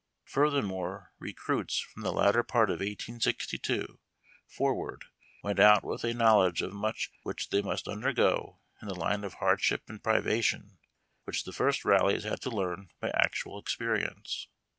[0.25, 3.99] Furthermore, recruits from the latter part of 1862
[4.47, 5.05] forward
[5.43, 9.35] went out with a knowledge of much which they must undergo in the line of
[9.35, 10.79] hardship and privation,
[11.25, 14.47] which the first rallies had to learn by actual experience.